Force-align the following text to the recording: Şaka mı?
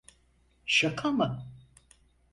Şaka 0.65 1.11
mı? 1.11 1.45